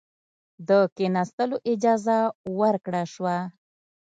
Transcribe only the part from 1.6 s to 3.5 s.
اجازه ورکړه شوه.